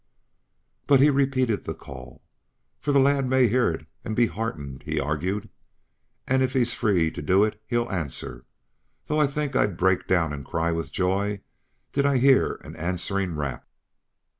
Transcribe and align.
But 0.87 0.99
he 0.99 1.11
repeated 1.11 1.63
the 1.65 1.75
call. 1.75 2.23
"For 2.79 2.91
the 2.91 2.99
lad 2.99 3.29
may 3.29 3.47
hear 3.47 3.69
it 3.69 3.85
and 4.03 4.15
be 4.15 4.25
heartened," 4.25 4.81
he 4.83 4.99
argued. 4.99 5.47
"And 6.27 6.41
if 6.41 6.53
he's 6.53 6.73
free 6.73 7.11
to 7.11 7.21
do 7.21 7.43
it 7.43 7.61
he'll 7.67 7.87
answer 7.91 8.45
though 9.05 9.21
I 9.21 9.27
think 9.27 9.55
I'd 9.55 9.77
break 9.77 10.07
down 10.07 10.33
and 10.33 10.43
cry 10.43 10.71
with 10.71 10.91
joy 10.91 11.41
did 11.93 12.07
I 12.07 12.17
hear 12.17 12.53
an 12.63 12.75
answerin' 12.77 13.35
rap." 13.35 13.63